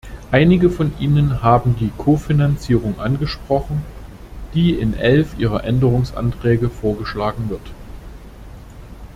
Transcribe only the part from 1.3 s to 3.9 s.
haben die Kofinanzierung angesprochen,